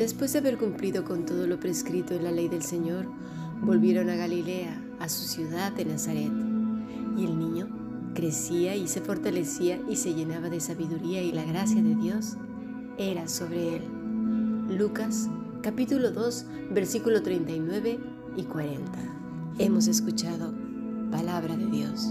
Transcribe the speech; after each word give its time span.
Después 0.00 0.32
de 0.32 0.38
haber 0.38 0.56
cumplido 0.56 1.04
con 1.04 1.26
todo 1.26 1.46
lo 1.46 1.60
prescrito 1.60 2.14
en 2.14 2.24
la 2.24 2.30
ley 2.30 2.48
del 2.48 2.62
Señor, 2.62 3.04
volvieron 3.60 4.08
a 4.08 4.16
Galilea, 4.16 4.82
a 4.98 5.10
su 5.10 5.24
ciudad 5.24 5.72
de 5.72 5.84
Nazaret. 5.84 6.32
Y 7.18 7.24
el 7.26 7.38
niño 7.38 7.68
crecía 8.14 8.74
y 8.74 8.88
se 8.88 9.02
fortalecía 9.02 9.78
y 9.90 9.96
se 9.96 10.14
llenaba 10.14 10.48
de 10.48 10.58
sabiduría 10.58 11.20
y 11.20 11.32
la 11.32 11.44
gracia 11.44 11.82
de 11.82 11.94
Dios 11.96 12.38
era 12.96 13.28
sobre 13.28 13.76
él. 13.76 13.82
Lucas 14.70 15.28
capítulo 15.60 16.12
2 16.12 16.46
versículo 16.70 17.22
39 17.22 17.98
y 18.38 18.42
40. 18.44 18.90
Hemos 19.58 19.86
escuchado 19.86 20.54
palabra 21.10 21.58
de 21.58 21.66
Dios. 21.66 22.10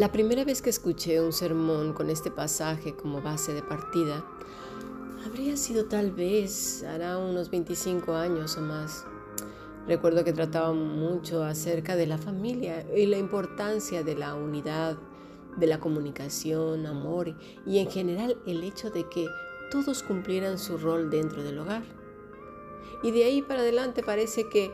La 0.00 0.10
primera 0.10 0.44
vez 0.44 0.62
que 0.62 0.70
escuché 0.70 1.20
un 1.20 1.30
sermón 1.30 1.92
con 1.92 2.08
este 2.08 2.30
pasaje 2.30 2.96
como 2.96 3.20
base 3.20 3.52
de 3.52 3.60
partida, 3.60 4.24
habría 5.26 5.58
sido 5.58 5.84
tal 5.84 6.10
vez, 6.10 6.82
hará 6.84 7.18
unos 7.18 7.50
25 7.50 8.14
años 8.14 8.56
o 8.56 8.62
más. 8.62 9.04
Recuerdo 9.86 10.24
que 10.24 10.32
trataba 10.32 10.72
mucho 10.72 11.44
acerca 11.44 11.96
de 11.96 12.06
la 12.06 12.16
familia 12.16 12.82
y 12.96 13.04
la 13.04 13.18
importancia 13.18 14.02
de 14.02 14.14
la 14.14 14.34
unidad, 14.34 14.96
de 15.58 15.66
la 15.66 15.80
comunicación, 15.80 16.86
amor 16.86 17.36
y 17.66 17.80
en 17.80 17.90
general 17.90 18.38
el 18.46 18.64
hecho 18.64 18.88
de 18.88 19.06
que 19.06 19.26
todos 19.70 20.02
cumplieran 20.02 20.58
su 20.58 20.78
rol 20.78 21.10
dentro 21.10 21.42
del 21.42 21.58
hogar. 21.58 21.82
Y 23.02 23.10
de 23.10 23.24
ahí 23.24 23.42
para 23.42 23.60
adelante 23.60 24.02
parece 24.02 24.48
que 24.48 24.72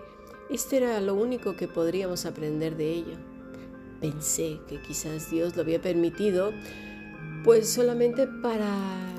este 0.51 0.77
era 0.77 1.01
lo 1.01 1.17
único 1.17 1.57
que 1.57 1.67
podríamos 1.67 2.27
aprender 2.27 2.77
de 2.77 2.93
ello. 2.93 3.36
Pensé 4.01 4.61
que 4.69 4.81
quizás 4.81 5.31
Dios 5.31 5.57
lo 5.57 5.63
había 5.63 5.81
permitido 5.81 6.53
pues 7.45 7.69
solamente 7.69 8.27
para 8.27 8.69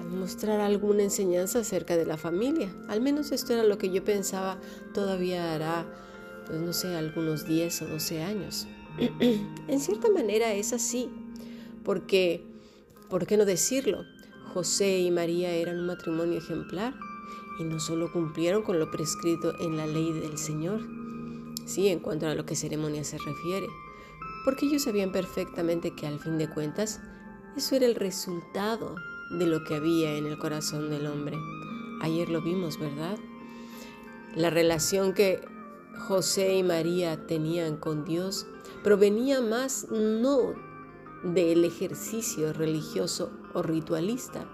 mostrar 0.09 0.59
alguna 0.59 1.03
enseñanza 1.03 1.59
acerca 1.59 1.95
de 1.95 2.05
la 2.05 2.17
familia. 2.17 2.69
Al 2.89 2.99
menos 2.99 3.31
esto 3.31 3.53
era 3.53 3.63
lo 3.63 3.77
que 3.77 3.89
yo 3.89 4.03
pensaba 4.03 4.59
todavía 4.93 5.55
hará, 5.55 5.85
pues 6.45 6.59
no 6.59 6.73
sé, 6.73 6.95
algunos 6.95 7.47
10 7.47 7.83
o 7.83 7.87
12 7.87 8.21
años. 8.23 8.67
en 9.67 9.79
cierta 9.79 10.09
manera 10.09 10.53
es 10.53 10.73
así, 10.73 11.09
porque, 11.83 12.43
¿por 13.09 13.27
qué 13.27 13.37
no 13.37 13.45
decirlo? 13.45 14.03
José 14.53 14.99
y 14.99 15.11
María 15.11 15.51
eran 15.51 15.79
un 15.79 15.85
matrimonio 15.85 16.37
ejemplar 16.37 16.93
y 17.59 17.63
no 17.63 17.79
solo 17.79 18.11
cumplieron 18.11 18.63
con 18.63 18.79
lo 18.79 18.91
prescrito 18.91 19.57
en 19.59 19.77
la 19.77 19.87
ley 19.87 20.11
del 20.11 20.37
Señor, 20.37 20.81
sí, 21.65 21.87
en 21.87 21.99
cuanto 21.99 22.27
a 22.27 22.35
lo 22.35 22.45
que 22.45 22.55
ceremonia 22.55 23.03
se 23.03 23.17
refiere, 23.17 23.67
porque 24.47 24.65
ellos 24.65 24.83
sabían 24.83 25.11
perfectamente 25.11 25.93
que 25.93 26.07
al 26.07 26.19
fin 26.19 26.37
de 26.37 26.49
cuentas 26.49 27.01
eso 27.57 27.75
era 27.75 27.85
el 27.85 27.95
resultado 27.95 28.95
de 29.29 29.45
lo 29.45 29.65
que 29.65 29.75
había 29.75 30.13
en 30.13 30.25
el 30.25 30.37
corazón 30.37 30.89
del 30.89 31.05
hombre. 31.07 31.37
Ayer 32.01 32.29
lo 32.29 32.41
vimos, 32.41 32.79
¿verdad? 32.79 33.17
La 34.37 34.49
relación 34.49 35.13
que 35.13 35.41
José 36.07 36.55
y 36.55 36.63
María 36.63 37.27
tenían 37.27 37.75
con 37.75 38.05
Dios 38.05 38.47
provenía 38.85 39.41
más 39.41 39.87
no 39.91 40.53
del 41.23 41.65
ejercicio 41.65 42.53
religioso 42.53 43.29
o 43.53 43.61
ritualista, 43.61 44.49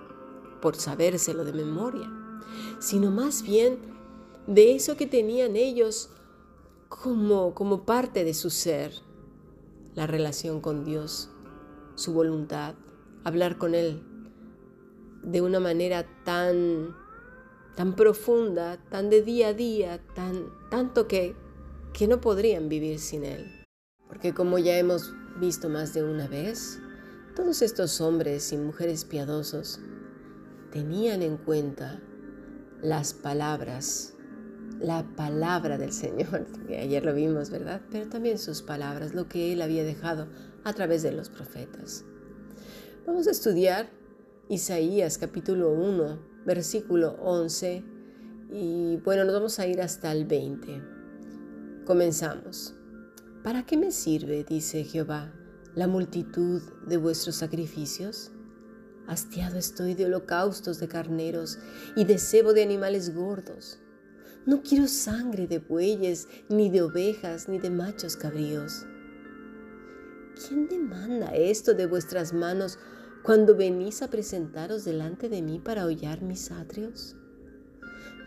por 0.60 0.76
sabérselo 0.76 1.46
de 1.46 1.54
memoria, 1.54 2.12
sino 2.80 3.12
más 3.12 3.44
bien 3.44 3.78
de 4.48 4.74
eso 4.74 4.98
que 4.98 5.06
tenían 5.06 5.56
ellos 5.56 6.10
como, 6.90 7.54
como 7.54 7.86
parte 7.86 8.24
de 8.24 8.34
su 8.34 8.50
ser, 8.50 8.92
la 9.96 10.08
relación 10.08 10.62
con 10.62 10.84
Dios, 10.84 11.30
su 11.96 12.14
voluntad, 12.14 12.76
hablar 13.24 13.58
con 13.58 13.76
Él 13.76 14.04
de 15.24 15.42
una 15.42 15.60
manera 15.60 16.06
tan, 16.26 16.96
tan 17.76 17.96
profunda, 17.96 18.78
tan 18.90 19.10
de 19.10 19.22
día 19.22 19.50
a 19.50 19.54
día, 19.54 20.02
tan, 20.16 20.46
tanto 20.70 21.08
que, 21.08 21.36
que 21.94 22.08
no 22.08 22.20
podrían 22.20 22.70
vivir 22.70 23.00
sin 23.00 23.24
Él. 23.24 23.66
Porque 24.08 24.34
como 24.34 24.60
ya 24.60 24.78
hemos 24.78 25.14
visto 25.40 25.70
más 25.70 25.94
de 25.94 26.04
una 26.04 26.28
vez, 26.28 26.80
todos 27.36 27.62
estos 27.62 28.02
hombres 28.02 28.52
y 28.52 28.58
mujeres 28.58 29.06
piadosos 29.06 29.80
tenían 30.72 31.22
en 31.22 31.38
cuenta 31.38 32.02
las 32.82 33.14
palabras 33.14 34.13
la 34.80 35.04
palabra 35.16 35.78
del 35.78 35.92
Señor, 35.92 36.46
que 36.68 36.78
ayer 36.78 37.06
lo 37.06 37.14
vimos, 37.14 37.50
¿verdad? 37.50 37.82
Pero 37.92 38.10
también 38.10 38.38
sus 38.38 38.62
palabras, 38.62 39.14
lo 39.14 39.28
que 39.28 39.54
Él 39.54 39.62
había 39.62 39.84
dejado 39.84 40.28
a 40.64 40.74
través 40.74 41.04
de 41.04 41.12
los 41.12 41.30
profetas. 41.30 42.06
Vamos 43.06 43.28
a 43.28 43.32
estudiar 43.32 43.90
Isaías 44.50 45.18
capítulo 45.18 45.72
1, 45.72 46.20
versículo 46.46 47.18
11, 47.22 47.84
y 48.52 48.98
bueno, 48.98 49.26
nos 49.26 49.34
vamos 49.34 49.60
a 49.60 49.68
ir 49.68 49.82
hasta 49.82 50.12
el 50.12 50.26
20. 50.26 50.82
Comenzamos. 51.86 52.76
¿Para 53.44 53.66
qué 53.66 53.76
me 53.76 53.92
sirve, 53.92 54.46
dice 54.48 54.84
Jehová, 54.84 55.34
la 55.76 55.88
multitud 55.88 56.62
de 56.88 56.98
vuestros 56.98 57.36
sacrificios? 57.36 58.32
Hastiado 59.06 59.58
estoy 59.58 59.96
de 59.96 60.06
holocaustos 60.06 60.80
de 60.80 60.88
carneros 60.88 61.60
y 61.98 62.06
de 62.06 62.18
cebo 62.20 62.54
de 62.54 62.64
animales 62.64 63.14
gordos 63.14 63.83
no 64.46 64.62
quiero 64.62 64.88
sangre 64.88 65.48
de 65.48 65.60
bueyes, 65.60 66.28
ni 66.50 66.70
de 66.70 66.82
ovejas, 66.82 67.48
ni 67.48 67.60
de 67.60 67.70
machos 67.70 68.18
cabríos. 68.18 68.86
¿Quién 70.36 70.68
demanda 70.68 71.34
esto 71.34 71.74
de 71.74 71.86
vuestras 71.86 72.34
manos 72.34 72.78
cuando 73.24 73.56
venís 73.56 74.02
a 74.02 74.10
presentaros 74.10 74.84
delante 74.84 75.30
de 75.30 75.42
mí 75.42 75.60
para 75.60 75.86
hollar 75.86 76.22
mis 76.22 76.52
atrios? 76.52 77.16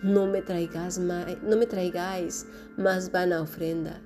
No 0.03 0.27
me, 0.27 0.41
traigáis 0.41 0.99
no 0.99 1.57
me 1.57 1.67
traigáis 1.67 2.47
más 2.79 3.13
vana 3.13 3.43
ofrenda. 3.43 4.01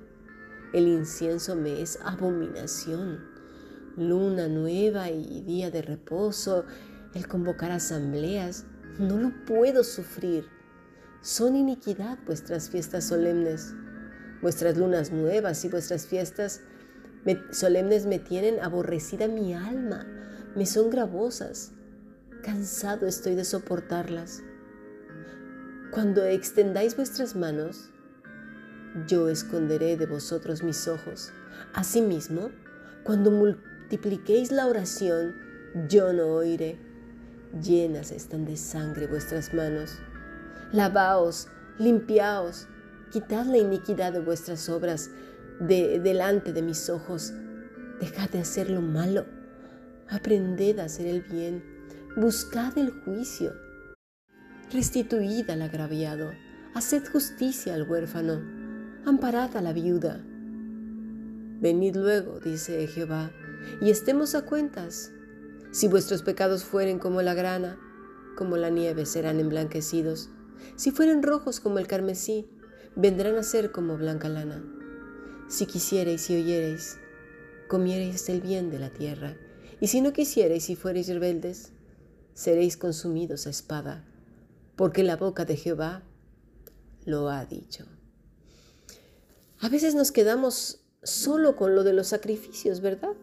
El 0.73 0.87
incienso 0.87 1.55
me 1.55 1.81
es 1.81 1.97
abominación. 2.03 3.19
Luna 3.95 4.47
nueva 4.47 5.09
y 5.11 5.41
día 5.41 5.69
de 5.71 5.81
reposo, 5.81 6.65
el 7.13 7.27
convocar 7.27 7.71
asambleas, 7.71 8.65
no 8.99 9.17
lo 9.17 9.31
puedo 9.45 9.83
sufrir 9.83 10.45
son 11.21 11.55
iniquidad 11.55 12.17
vuestras 12.25 12.69
fiestas 12.69 13.05
solemnes. 13.05 13.73
Vuestras 14.41 14.75
lunas 14.75 15.11
nuevas 15.11 15.63
y 15.65 15.69
vuestras 15.69 16.07
fiestas 16.07 16.61
solemnes 17.51 18.07
me 18.07 18.17
tienen 18.17 18.59
aborrecida 18.59 19.27
mi 19.27 19.53
alma, 19.53 20.07
me 20.55 20.65
son 20.65 20.89
gravosas. 20.89 21.73
Cansado 22.43 23.05
estoy 23.05 23.35
de 23.35 23.45
soportarlas. 23.45 24.41
Cuando 25.91 26.25
extendáis 26.25 26.95
vuestras 26.95 27.35
manos, 27.35 27.91
yo 29.07 29.29
esconderé 29.29 29.95
de 29.97 30.07
vosotros 30.07 30.63
mis 30.63 30.87
ojos. 30.87 31.31
Asimismo, 31.73 32.49
cuando 33.03 33.29
multipliquéis 33.29 34.51
la 34.51 34.65
oración, 34.67 35.35
yo 35.87 36.13
no 36.13 36.27
oiré. 36.27 36.79
Llenas 37.61 38.11
están 38.11 38.45
de 38.45 38.57
sangre 38.57 39.05
vuestras 39.05 39.53
manos. 39.53 39.99
Lavaos, 40.71 41.49
limpiaos, 41.79 42.67
quitad 43.11 43.45
la 43.45 43.57
iniquidad 43.57 44.13
de 44.13 44.19
vuestras 44.19 44.69
obras 44.69 45.09
de 45.59 45.99
delante 45.99 46.53
de 46.53 46.61
mis 46.61 46.89
ojos. 46.89 47.33
Dejad 47.99 48.29
de 48.29 48.39
hacer 48.39 48.69
lo 48.69 48.81
malo, 48.81 49.25
aprended 50.09 50.79
a 50.79 50.85
hacer 50.85 51.07
el 51.07 51.21
bien, 51.21 51.63
buscad 52.15 52.77
el 52.77 52.91
juicio, 52.91 53.53
restituid 54.71 55.49
al 55.49 55.61
agraviado, 55.61 56.31
haced 56.73 57.03
justicia 57.11 57.75
al 57.75 57.89
huérfano, 57.89 58.41
amparad 59.05 59.55
a 59.57 59.61
la 59.61 59.73
viuda. 59.73 60.23
Venid 61.59 61.97
luego, 61.97 62.39
dice 62.39 62.87
Jehová, 62.87 63.31
y 63.81 63.91
estemos 63.91 64.35
a 64.35 64.43
cuentas. 64.43 65.11
Si 65.71 65.87
vuestros 65.87 66.23
pecados 66.23 66.63
fueren 66.63 66.97
como 66.97 67.21
la 67.21 67.33
grana, 67.33 67.77
como 68.35 68.57
la 68.57 68.69
nieve 68.69 69.05
serán 69.05 69.39
emblanquecidos. 69.39 70.29
Si 70.75 70.91
fueren 70.91 71.23
rojos 71.23 71.59
como 71.59 71.79
el 71.79 71.87
carmesí, 71.87 72.49
vendrán 72.95 73.37
a 73.37 73.43
ser 73.43 73.71
como 73.71 73.97
blanca 73.97 74.29
lana. 74.29 74.63
Si 75.47 75.65
quisierais 75.65 76.29
y 76.29 76.35
oyereis, 76.35 76.97
comiereis 77.67 78.27
el 78.29 78.41
bien 78.41 78.69
de 78.69 78.79
la 78.79 78.89
tierra. 78.89 79.37
Y 79.79 79.87
si 79.87 80.01
no 80.01 80.13
quisiereis 80.13 80.69
y 80.69 80.75
fuereis 80.75 81.07
rebeldes, 81.07 81.71
seréis 82.33 82.77
consumidos 82.77 83.47
a 83.47 83.49
espada, 83.49 84.05
porque 84.75 85.03
la 85.03 85.17
boca 85.17 85.45
de 85.45 85.57
Jehová 85.57 86.03
lo 87.05 87.29
ha 87.29 87.45
dicho. 87.45 87.85
A 89.59 89.69
veces 89.69 89.95
nos 89.95 90.11
quedamos 90.11 90.81
solo 91.03 91.55
con 91.55 91.75
lo 91.75 91.83
de 91.83 91.93
los 91.93 92.07
sacrificios, 92.07 92.81
¿verdad? 92.81 93.13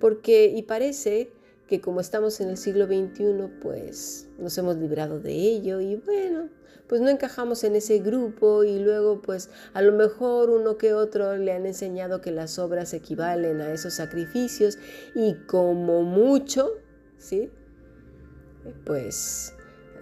Porque, 0.00 0.46
y 0.46 0.62
parece 0.62 1.30
que 1.66 1.80
como 1.80 2.00
estamos 2.00 2.40
en 2.40 2.50
el 2.50 2.56
siglo 2.56 2.86
XXI, 2.86 3.48
pues 3.60 4.28
nos 4.38 4.56
hemos 4.58 4.76
librado 4.76 5.20
de 5.20 5.32
ello 5.32 5.80
y 5.80 5.96
bueno, 5.96 6.48
pues 6.86 7.00
no 7.00 7.08
encajamos 7.08 7.64
en 7.64 7.74
ese 7.74 7.98
grupo 7.98 8.64
y 8.64 8.78
luego 8.78 9.20
pues 9.20 9.50
a 9.74 9.82
lo 9.82 9.92
mejor 9.92 10.50
uno 10.50 10.78
que 10.78 10.94
otro 10.94 11.36
le 11.36 11.52
han 11.52 11.66
enseñado 11.66 12.20
que 12.20 12.30
las 12.30 12.58
obras 12.58 12.94
equivalen 12.94 13.60
a 13.60 13.72
esos 13.72 13.94
sacrificios 13.94 14.78
y 15.14 15.34
como 15.46 16.02
mucho, 16.02 16.70
¿sí? 17.18 17.50
Pues 18.84 19.54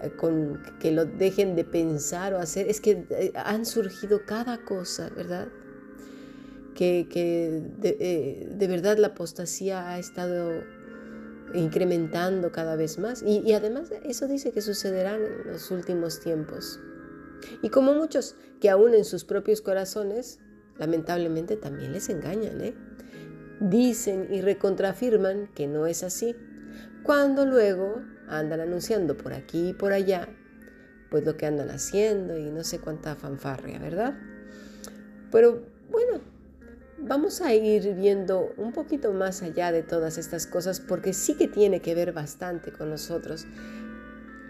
eh, 0.02 0.11
con 0.11 0.62
que 0.81 0.93
lo 0.93 1.06
dejen 1.06 1.56
de 1.56 1.64
pensar 1.64 2.34
o 2.34 2.38
hacer, 2.38 2.69
es 2.69 2.81
que 2.81 3.06
eh, 3.11 3.32
han 3.34 3.64
surgido 3.64 4.25
cada 4.26 4.58
cosa, 4.64 5.11
¿verdad? 5.11 5.49
Que, 6.75 7.06
eh, 7.14 8.49
de, 8.50 8.66
verdad 8.66 8.99
la 8.99 9.08
apostasía 9.08 9.90
ha 9.90 9.99
estado 9.99 10.64
incrementando 11.52 12.52
cada 12.52 12.76
vez 12.76 12.99
más 12.99 13.23
y, 13.23 13.41
y 13.41 13.52
además 13.52 13.91
eso 14.05 14.26
dice 14.26 14.52
que 14.52 14.62
sucederá 14.62 15.17
en 15.17 15.46
los 15.46 15.70
últimos 15.70 16.20
tiempos. 16.20 16.81
Y 17.62 17.69
como 17.69 17.94
muchos 17.94 18.37
que 18.61 18.70
aún 18.70 18.94
en 18.94 19.05
sus 19.05 19.25
propios 19.25 19.61
corazones, 19.61 20.38
lamentablemente 20.79 21.56
también 21.56 21.93
les 21.93 22.08
engañan, 22.08 22.61
¿eh? 22.61 22.75
dicen 23.61 24.29
y 24.31 24.41
recontrafirman 24.41 25.49
que 25.55 25.67
no 25.67 25.87
es 25.87 26.02
así, 26.02 26.35
cuando 27.02 27.44
luego 27.44 28.02
andan 28.29 28.61
anunciando 28.61 29.17
por 29.17 29.35
aquí 29.35 29.70
y 29.70 29.73
por 29.75 29.93
allá, 29.93 30.29
pues 31.11 31.25
lo 31.25 31.37
que 31.37 31.47
andan 31.47 31.70
haciendo 31.70 32.37
y 32.38 32.50
no 32.50 32.64
sé 32.64 32.81
cuánta 32.81 33.14
fanfarria, 33.14 33.79
¿verdad? 33.79 34.14
Pero 35.31 35.62
bueno, 35.90 36.20
vamos 36.99 37.41
a 37.41 37.55
ir 37.55 37.94
viendo 37.94 38.52
un 38.56 38.73
poquito 38.73 39.12
más 39.12 39.43
allá 39.43 39.73
de 39.73 39.82
todas 39.82 40.19
estas 40.19 40.46
cosas 40.46 40.81
porque 40.81 41.12
sí 41.12 41.35
que 41.35 41.49
tiene 41.49 41.81
que 41.81 41.94
ver 41.94 42.12
bastante 42.12 42.73
con 42.73 42.91
nosotros. 42.91 43.46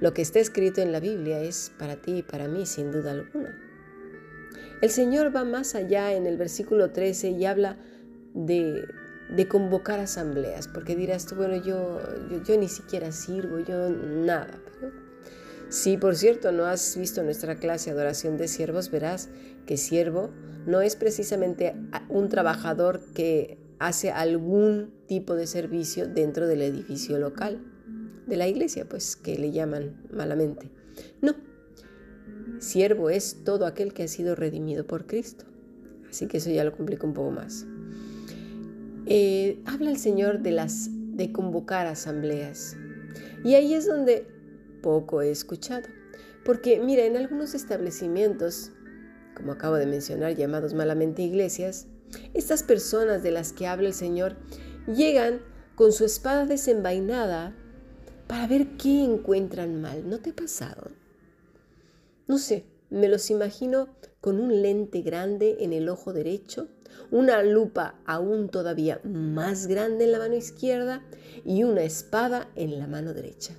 Lo 0.00 0.12
que 0.12 0.22
está 0.22 0.38
escrito 0.38 0.80
en 0.80 0.92
la 0.92 1.00
Biblia 1.00 1.40
es 1.40 1.72
para 1.78 1.96
ti 1.96 2.18
y 2.18 2.22
para 2.22 2.48
mí, 2.48 2.66
sin 2.66 2.90
duda 2.92 3.12
alguna. 3.12 3.58
El 4.82 4.90
Señor 4.90 5.34
va 5.34 5.44
más 5.44 5.74
allá 5.74 6.12
en 6.12 6.26
el 6.26 6.36
versículo 6.36 6.90
13 6.90 7.30
y 7.30 7.46
habla 7.46 7.78
de, 8.34 8.86
de 9.30 9.48
convocar 9.48 10.00
asambleas, 10.00 10.68
porque 10.68 10.96
dirás 10.96 11.26
tú, 11.26 11.36
bueno, 11.36 11.56
yo, 11.56 12.00
yo, 12.44 12.58
ni 12.58 12.68
siquiera 12.68 13.12
sirvo, 13.12 13.60
yo 13.60 13.88
nada. 13.88 14.60
Pero 14.80 14.92
si 15.74 15.96
por 15.96 16.14
cierto 16.14 16.52
no 16.52 16.66
has 16.66 16.96
visto 16.96 17.24
nuestra 17.24 17.56
clase 17.56 17.90
Adoración 17.90 18.36
de 18.36 18.46
Siervos, 18.46 18.92
verás 18.92 19.28
que 19.66 19.76
siervo 19.76 20.30
no 20.66 20.80
es 20.80 20.94
precisamente 20.94 21.74
un 22.08 22.28
trabajador 22.28 23.00
que 23.12 23.58
hace 23.80 24.12
algún 24.12 24.94
tipo 25.08 25.34
de 25.34 25.48
servicio 25.48 26.06
dentro 26.06 26.46
del 26.46 26.62
edificio 26.62 27.18
local 27.18 27.60
de 28.24 28.36
la 28.36 28.46
iglesia, 28.46 28.88
pues 28.88 29.16
que 29.16 29.36
le 29.36 29.50
llaman 29.50 30.00
malamente. 30.12 30.70
No, 31.20 31.34
siervo 32.60 33.10
es 33.10 33.42
todo 33.42 33.66
aquel 33.66 33.92
que 33.94 34.04
ha 34.04 34.08
sido 34.08 34.36
redimido 34.36 34.86
por 34.86 35.08
Cristo. 35.08 35.44
Así 36.08 36.28
que 36.28 36.36
eso 36.36 36.50
ya 36.50 36.62
lo 36.62 36.70
complica 36.70 37.04
un 37.04 37.14
poco 37.14 37.32
más. 37.32 37.66
Eh, 39.06 39.60
habla 39.66 39.90
el 39.90 39.98
Señor 39.98 40.38
de 40.38 40.52
las 40.52 40.88
de 40.92 41.32
convocar 41.32 41.88
asambleas. 41.88 42.76
Y 43.42 43.54
ahí 43.54 43.74
es 43.74 43.88
donde 43.88 44.33
poco 44.84 45.22
he 45.22 45.30
escuchado. 45.30 45.88
Porque 46.44 46.78
mira, 46.78 47.04
en 47.04 47.16
algunos 47.16 47.54
establecimientos, 47.54 48.70
como 49.34 49.52
acabo 49.52 49.76
de 49.76 49.86
mencionar, 49.86 50.36
llamados 50.36 50.74
malamente 50.74 51.22
iglesias, 51.22 51.86
estas 52.34 52.62
personas 52.62 53.22
de 53.22 53.30
las 53.30 53.54
que 53.54 53.66
habla 53.66 53.88
el 53.88 53.94
Señor 53.94 54.36
llegan 54.86 55.40
con 55.74 55.90
su 55.90 56.04
espada 56.04 56.44
desenvainada 56.44 57.56
para 58.28 58.46
ver 58.46 58.76
qué 58.76 59.02
encuentran 59.04 59.80
mal. 59.80 60.06
¿No 60.08 60.18
te 60.18 60.30
ha 60.30 60.36
pasado? 60.36 60.90
No 62.28 62.36
sé, 62.36 62.66
me 62.90 63.08
los 63.08 63.30
imagino 63.30 63.88
con 64.20 64.38
un 64.38 64.60
lente 64.60 65.00
grande 65.00 65.56
en 65.60 65.72
el 65.72 65.88
ojo 65.88 66.12
derecho, 66.12 66.68
una 67.10 67.42
lupa 67.42 67.98
aún 68.04 68.50
todavía 68.50 69.00
más 69.02 69.66
grande 69.66 70.04
en 70.04 70.12
la 70.12 70.18
mano 70.18 70.34
izquierda 70.34 71.02
y 71.44 71.64
una 71.64 71.82
espada 71.82 72.50
en 72.54 72.78
la 72.78 72.86
mano 72.86 73.14
derecha. 73.14 73.54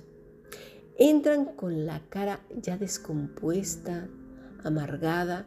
Entran 0.98 1.44
con 1.44 1.84
la 1.84 2.00
cara 2.08 2.40
ya 2.56 2.78
descompuesta, 2.78 4.08
amargada, 4.64 5.46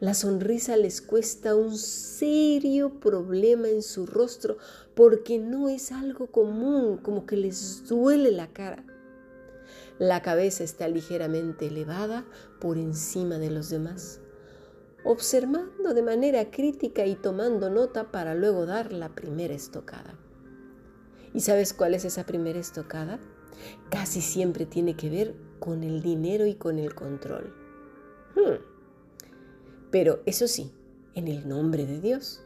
la 0.00 0.14
sonrisa 0.14 0.76
les 0.76 1.00
cuesta 1.00 1.54
un 1.54 1.76
serio 1.76 2.98
problema 2.98 3.68
en 3.68 3.82
su 3.82 4.04
rostro 4.04 4.56
porque 4.94 5.38
no 5.38 5.68
es 5.68 5.92
algo 5.92 6.26
común, 6.26 6.98
como 6.98 7.24
que 7.24 7.36
les 7.36 7.86
duele 7.86 8.32
la 8.32 8.48
cara. 8.48 8.84
La 10.00 10.22
cabeza 10.22 10.64
está 10.64 10.88
ligeramente 10.88 11.68
elevada 11.68 12.24
por 12.60 12.76
encima 12.76 13.38
de 13.38 13.50
los 13.50 13.70
demás, 13.70 14.20
observando 15.04 15.94
de 15.94 16.02
manera 16.02 16.50
crítica 16.50 17.06
y 17.06 17.14
tomando 17.14 17.70
nota 17.70 18.10
para 18.10 18.34
luego 18.34 18.66
dar 18.66 18.92
la 18.92 19.14
primera 19.14 19.54
estocada. 19.54 20.18
¿Y 21.32 21.40
sabes 21.40 21.72
cuál 21.72 21.94
es 21.94 22.04
esa 22.04 22.26
primera 22.26 22.58
estocada? 22.58 23.20
Casi 23.90 24.20
siempre 24.20 24.66
tiene 24.66 24.96
que 24.96 25.10
ver 25.10 25.34
con 25.60 25.82
el 25.82 26.02
dinero 26.02 26.46
y 26.46 26.54
con 26.54 26.78
el 26.78 26.94
control. 26.94 27.54
Hmm. 28.34 28.62
Pero 29.90 30.20
eso 30.26 30.48
sí, 30.48 30.72
en 31.14 31.28
el 31.28 31.48
nombre 31.48 31.86
de 31.86 32.00
Dios. 32.00 32.42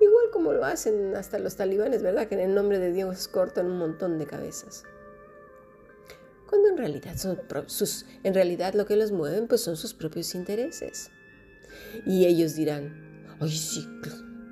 Igual 0.00 0.26
como 0.32 0.52
lo 0.52 0.64
hacen 0.64 1.14
hasta 1.16 1.38
los 1.38 1.56
talibanes, 1.56 2.02
¿verdad? 2.02 2.28
Que 2.28 2.34
en 2.34 2.40
el 2.40 2.54
nombre 2.54 2.78
de 2.78 2.92
Dios 2.92 3.28
cortan 3.28 3.66
un 3.66 3.78
montón 3.78 4.18
de 4.18 4.26
cabezas. 4.26 4.84
Cuando 6.48 6.68
en 6.68 6.76
realidad, 6.76 7.16
son 7.16 7.40
sus, 7.66 8.06
en 8.22 8.34
realidad 8.34 8.74
lo 8.74 8.86
que 8.86 8.96
los 8.96 9.10
mueven 9.12 9.48
pues 9.48 9.62
son 9.62 9.76
sus 9.76 9.94
propios 9.94 10.34
intereses. 10.34 11.10
Y 12.04 12.26
ellos 12.26 12.54
dirán, 12.54 13.26
oye 13.40 13.56
sí, 13.56 13.88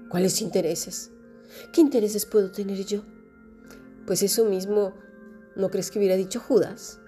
¿cuáles 0.08 0.40
intereses? 0.42 1.10
¿Qué 1.72 1.80
intereses 1.80 2.26
puedo 2.26 2.50
tener 2.50 2.84
yo? 2.84 3.02
Pues 4.06 4.22
eso 4.22 4.44
mismo, 4.44 4.94
¿no 5.56 5.70
crees 5.70 5.90
que 5.90 5.98
hubiera 5.98 6.16
dicho 6.16 6.40
Judas? 6.40 7.00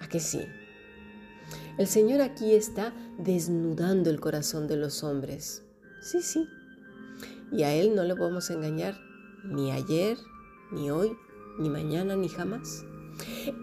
¿A 0.00 0.08
que 0.08 0.20
sí? 0.20 0.46
El 1.76 1.86
Señor 1.86 2.20
aquí 2.20 2.54
está 2.54 2.94
desnudando 3.18 4.10
el 4.10 4.20
corazón 4.20 4.66
de 4.68 4.76
los 4.76 5.02
hombres. 5.02 5.64
Sí, 6.00 6.22
sí. 6.22 6.48
Y 7.50 7.62
a 7.64 7.74
Él 7.74 7.94
no 7.94 8.04
le 8.04 8.14
podemos 8.14 8.48
engañar 8.50 8.96
ni 9.44 9.72
ayer, 9.72 10.16
ni 10.70 10.90
hoy, 10.90 11.16
ni 11.58 11.68
mañana, 11.68 12.16
ni 12.16 12.28
jamás. 12.28 12.84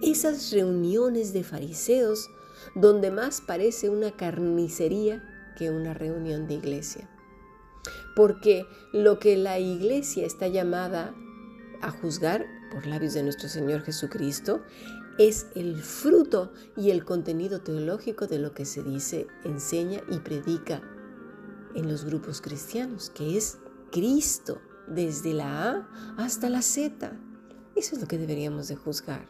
Esas 0.02 0.52
reuniones 0.52 1.34
de 1.34 1.44
fariseos 1.44 2.30
donde 2.76 3.12
más 3.12 3.42
parece 3.42 3.90
una 3.90 4.12
carnicería 4.12 5.24
que 5.58 5.70
una 5.70 5.94
reunión 5.94 6.48
de 6.48 6.56
iglesia. 6.56 7.10
Porque 8.16 8.66
lo 8.94 9.20
que 9.20 9.38
la 9.38 9.60
iglesia 9.60 10.26
está 10.26 10.48
llamada 10.48 11.16
a 11.82 11.92
juzgar 11.92 12.46
por 12.72 12.88
labios 12.88 13.14
de 13.14 13.24
nuestro 13.24 13.50
Señor 13.50 13.82
Jesucristo 13.82 14.62
es 15.18 15.48
el 15.56 15.82
fruto 15.82 16.54
y 16.76 16.90
el 16.90 17.04
contenido 17.04 17.62
teológico 17.62 18.28
de 18.28 18.40
lo 18.40 18.54
que 18.54 18.66
se 18.66 18.82
dice, 18.82 19.28
enseña 19.44 20.02
y 20.10 20.20
predica 20.20 20.82
en 21.76 21.90
los 21.90 22.06
grupos 22.06 22.42
cristianos, 22.42 23.10
que 23.10 23.38
es 23.38 23.60
Cristo, 23.92 24.62
desde 24.88 25.34
la 25.34 25.70
A 25.70 25.90
hasta 26.18 26.50
la 26.50 26.62
Z. 26.62 27.12
Eso 27.76 27.96
es 27.96 28.02
lo 28.02 28.08
que 28.08 28.18
deberíamos 28.18 28.68
de 28.68 28.76
juzgar. 28.76 29.28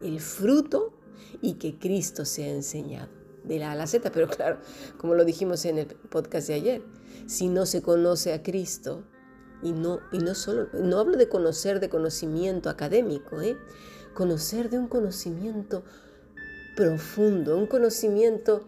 El 0.00 0.20
fruto 0.20 0.92
y 1.40 1.54
que 1.54 1.78
Cristo 1.78 2.24
se 2.24 2.44
ha 2.44 2.48
enseñado, 2.48 3.10
de 3.44 3.58
la 3.58 3.70
A 3.70 3.72
a 3.72 3.76
la 3.76 3.86
Z. 3.86 4.10
Pero 4.10 4.28
claro, 4.28 4.58
como 4.98 5.14
lo 5.14 5.24
dijimos 5.24 5.64
en 5.64 5.78
el 5.78 5.86
podcast 5.86 6.48
de 6.48 6.54
ayer, 6.54 6.82
si 7.26 7.48
no 7.48 7.66
se 7.66 7.82
conoce 7.82 8.32
a 8.32 8.42
Cristo, 8.42 9.04
y 9.64 9.72
no, 9.72 9.98
y 10.12 10.18
no 10.18 10.36
solo, 10.36 10.68
no 10.72 11.00
hablo 11.00 11.16
de 11.16 11.28
conocer 11.28 11.80
de 11.80 11.88
conocimiento 11.88 12.70
académico, 12.70 13.40
¿eh? 13.40 13.56
conocer 14.14 14.70
de 14.70 14.78
un 14.78 14.86
conocimiento 14.86 15.82
profundo, 16.76 17.56
un 17.56 17.66
conocimiento 17.66 18.64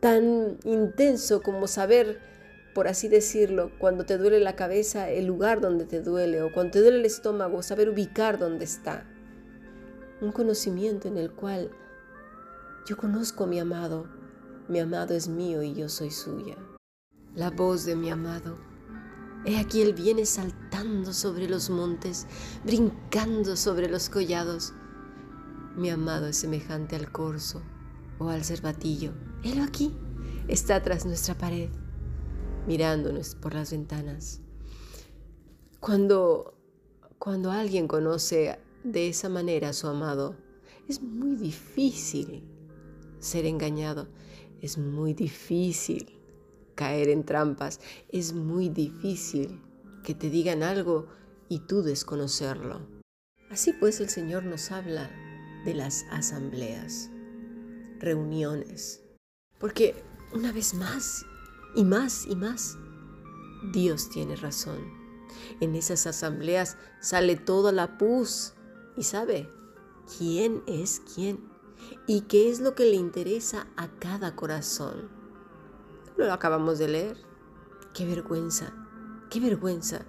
tan 0.00 0.58
intenso 0.64 1.40
como 1.40 1.66
saber 1.66 2.20
por 2.74 2.88
así 2.88 3.08
decirlo, 3.08 3.70
cuando 3.78 4.04
te 4.04 4.18
duele 4.18 4.40
la 4.40 4.56
cabeza, 4.56 5.08
el 5.08 5.26
lugar 5.26 5.60
donde 5.60 5.86
te 5.86 6.02
duele, 6.02 6.42
o 6.42 6.52
cuando 6.52 6.72
te 6.72 6.80
duele 6.80 6.98
el 6.98 7.04
estómago, 7.04 7.62
saber 7.62 7.88
ubicar 7.88 8.38
dónde 8.38 8.64
está. 8.64 9.06
Un 10.20 10.32
conocimiento 10.32 11.06
en 11.06 11.16
el 11.16 11.30
cual 11.30 11.70
yo 12.86 12.96
conozco 12.96 13.44
a 13.44 13.46
mi 13.46 13.60
amado, 13.60 14.06
mi 14.68 14.80
amado 14.80 15.14
es 15.14 15.28
mío 15.28 15.62
y 15.62 15.74
yo 15.74 15.88
soy 15.88 16.10
suya. 16.10 16.56
La 17.34 17.50
voz 17.50 17.84
de 17.84 17.94
mi 17.94 18.10
amado. 18.10 18.73
He 19.46 19.58
aquí 19.58 19.82
él 19.82 19.92
viene 19.92 20.24
saltando 20.24 21.12
sobre 21.12 21.48
los 21.48 21.68
montes, 21.68 22.26
brincando 22.64 23.56
sobre 23.56 23.88
los 23.88 24.08
collados. 24.08 24.72
Mi 25.76 25.90
amado 25.90 26.28
es 26.28 26.36
semejante 26.36 26.96
al 26.96 27.12
corzo 27.12 27.62
o 28.18 28.28
al 28.28 28.44
cervatillo. 28.44 29.12
Helo 29.42 29.62
aquí, 29.62 29.92
está 30.48 30.82
tras 30.82 31.04
nuestra 31.04 31.36
pared 31.36 31.68
mirándonos 32.66 33.34
por 33.34 33.54
las 33.54 33.70
ventanas. 33.70 34.40
Cuando, 35.80 36.54
cuando 37.18 37.50
alguien 37.50 37.88
conoce 37.88 38.58
de 38.82 39.08
esa 39.08 39.28
manera 39.28 39.70
a 39.70 39.72
su 39.72 39.86
amado, 39.86 40.36
es 40.88 41.02
muy 41.02 41.36
difícil 41.36 42.42
ser 43.18 43.46
engañado, 43.46 44.08
es 44.60 44.78
muy 44.78 45.14
difícil 45.14 46.18
caer 46.74 47.08
en 47.08 47.24
trampas, 47.24 47.80
es 48.08 48.32
muy 48.32 48.68
difícil 48.68 49.60
que 50.02 50.14
te 50.14 50.30
digan 50.30 50.62
algo 50.62 51.06
y 51.48 51.60
tú 51.60 51.82
desconocerlo. 51.82 52.80
Así 53.50 53.72
pues 53.72 54.00
el 54.00 54.08
Señor 54.08 54.44
nos 54.44 54.70
habla 54.70 55.10
de 55.64 55.74
las 55.74 56.04
asambleas, 56.10 57.10
reuniones, 57.98 59.02
porque 59.58 59.94
una 60.32 60.52
vez 60.52 60.74
más 60.74 61.24
y 61.74 61.84
más 61.84 62.26
y 62.26 62.36
más. 62.36 62.76
Dios 63.72 64.10
tiene 64.10 64.36
razón. 64.36 64.78
En 65.60 65.74
esas 65.74 66.06
asambleas 66.06 66.76
sale 67.00 67.36
toda 67.36 67.72
la 67.72 67.96
pus 67.98 68.54
y 68.96 69.04
sabe 69.04 69.48
quién 70.18 70.62
es 70.66 71.00
quién 71.14 71.40
y 72.06 72.22
qué 72.22 72.50
es 72.50 72.60
lo 72.60 72.74
que 72.74 72.84
le 72.84 72.96
interesa 72.96 73.66
a 73.76 73.88
cada 73.98 74.36
corazón. 74.36 75.08
Lo 76.16 76.32
acabamos 76.32 76.78
de 76.78 76.88
leer. 76.88 77.16
Qué 77.92 78.06
vergüenza, 78.06 78.72
qué 79.30 79.40
vergüenza. 79.40 80.02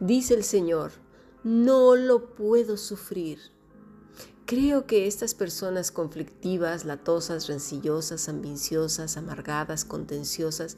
Dice 0.00 0.34
el 0.34 0.44
Señor, 0.44 0.92
no 1.42 1.96
lo 1.96 2.34
puedo 2.34 2.76
sufrir. 2.76 3.38
Creo 4.46 4.86
que 4.86 5.06
estas 5.06 5.34
personas 5.34 5.90
conflictivas, 5.90 6.84
latosas, 6.84 7.46
rencillosas, 7.48 8.28
ambiciosas, 8.28 9.16
amargadas, 9.16 9.84
contenciosas, 9.84 10.76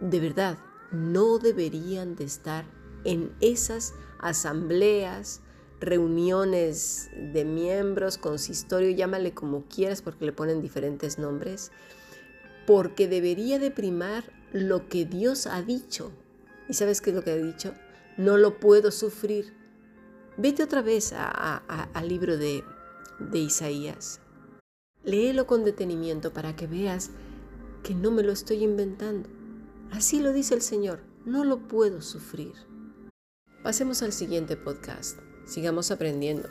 de 0.00 0.20
verdad 0.20 0.58
no 0.92 1.38
deberían 1.38 2.16
de 2.16 2.24
estar 2.24 2.66
en 3.04 3.34
esas 3.40 3.94
asambleas, 4.18 5.40
reuniones 5.80 7.08
de 7.32 7.44
miembros, 7.44 8.18
consistorio, 8.18 8.90
llámale 8.90 9.32
como 9.32 9.64
quieras 9.64 10.02
porque 10.02 10.24
le 10.24 10.32
ponen 10.32 10.60
diferentes 10.60 11.18
nombres, 11.18 11.70
porque 12.66 13.08
debería 13.08 13.58
de 13.58 13.70
primar 13.70 14.24
lo 14.52 14.88
que 14.88 15.04
Dios 15.04 15.46
ha 15.46 15.62
dicho. 15.62 16.12
¿Y 16.68 16.74
sabes 16.74 17.00
qué 17.00 17.10
es 17.10 17.16
lo 17.16 17.22
que 17.22 17.30
ha 17.30 17.36
dicho? 17.36 17.74
No 18.16 18.36
lo 18.36 18.58
puedo 18.58 18.90
sufrir 18.90 19.54
Vete 20.38 20.62
otra 20.62 20.82
vez 20.82 21.14
al 21.14 22.08
libro 22.08 22.36
de, 22.36 22.62
de 23.18 23.38
Isaías. 23.38 24.20
Léelo 25.02 25.46
con 25.46 25.64
detenimiento 25.64 26.34
para 26.34 26.54
que 26.54 26.66
veas 26.66 27.10
que 27.82 27.94
no 27.94 28.10
me 28.10 28.22
lo 28.22 28.32
estoy 28.32 28.62
inventando. 28.62 29.30
Así 29.92 30.20
lo 30.20 30.34
dice 30.34 30.54
el 30.54 30.60
Señor, 30.60 31.00
no 31.24 31.44
lo 31.44 31.66
puedo 31.66 32.02
sufrir. 32.02 32.52
Pasemos 33.62 34.02
al 34.02 34.12
siguiente 34.12 34.58
podcast. 34.58 35.18
Sigamos 35.46 35.90
aprendiendo. 35.90 36.50